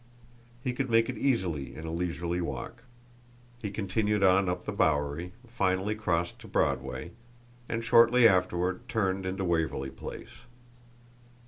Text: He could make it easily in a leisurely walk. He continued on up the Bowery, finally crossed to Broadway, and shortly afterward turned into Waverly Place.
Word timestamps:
He 0.63 0.73
could 0.73 0.89
make 0.89 1.09
it 1.09 1.17
easily 1.19 1.75
in 1.75 1.85
a 1.85 1.91
leisurely 1.91 2.41
walk. 2.41 2.81
He 3.61 3.69
continued 3.69 4.23
on 4.23 4.49
up 4.49 4.65
the 4.65 4.71
Bowery, 4.71 5.31
finally 5.47 5.93
crossed 5.93 6.39
to 6.39 6.47
Broadway, 6.47 7.11
and 7.69 7.83
shortly 7.83 8.27
afterward 8.27 8.89
turned 8.89 9.27
into 9.27 9.45
Waverly 9.45 9.91
Place. 9.91 10.33